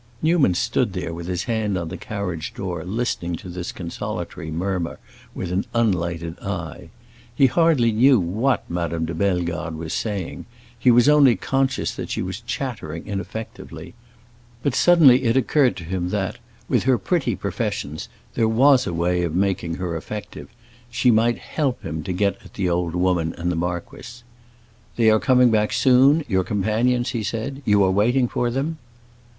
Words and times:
Newman 0.23 0.55
stood 0.55 0.93
there 0.93 1.13
with 1.13 1.27
his 1.27 1.43
hand 1.43 1.77
on 1.77 1.89
the 1.89 1.95
carriage 1.95 2.55
door 2.55 2.83
listening 2.83 3.35
to 3.35 3.47
this 3.47 3.71
consolatory 3.71 4.49
murmur 4.49 4.97
with 5.35 5.51
an 5.51 5.63
unlighted 5.75 6.39
eye. 6.39 6.89
He 7.35 7.45
hardly 7.45 7.91
knew 7.91 8.19
what 8.19 8.67
Madame 8.67 9.05
de 9.05 9.13
Bellegarde 9.13 9.75
was 9.75 9.93
saying; 9.93 10.45
he 10.79 10.89
was 10.89 11.07
only 11.07 11.35
conscious 11.35 11.93
that 11.93 12.09
she 12.09 12.23
was 12.23 12.39
chattering 12.39 13.05
ineffectively. 13.05 13.93
But 14.63 14.73
suddenly 14.73 15.23
it 15.25 15.37
occurred 15.37 15.75
to 15.77 15.83
him 15.83 16.09
that, 16.09 16.39
with 16.67 16.85
her 16.85 16.97
pretty 16.97 17.35
professions, 17.35 18.09
there 18.33 18.49
was 18.49 18.87
a 18.87 18.93
way 18.95 19.21
of 19.21 19.35
making 19.35 19.75
her 19.75 19.95
effective; 19.95 20.49
she 20.89 21.11
might 21.11 21.37
help 21.37 21.83
him 21.83 22.01
to 22.05 22.11
get 22.11 22.37
at 22.43 22.55
the 22.55 22.67
old 22.71 22.95
woman 22.95 23.35
and 23.37 23.51
the 23.51 23.55
marquis. 23.55 24.23
"They 24.95 25.11
are 25.11 25.19
coming 25.19 25.51
back 25.51 25.71
soon—your 25.71 26.43
companions?" 26.43 27.09
he 27.11 27.21
said. 27.21 27.61
"You 27.65 27.83
are 27.83 27.91
waiting 27.91 28.27
for 28.27 28.49
them?" 28.49 28.79